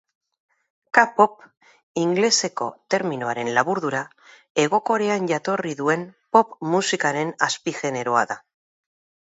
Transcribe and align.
K-pop, 0.97 1.43
ingeleseko 2.03 2.69
terminoaren 2.95 3.51
laburdura, 3.59 4.01
Hego 4.65 4.81
Korean 4.93 5.29
jatorri 5.35 5.77
duen 5.85 6.09
pop 6.39 6.59
musikaren 6.73 7.37
azpi-generoa 7.51 8.29
da. 8.35 8.41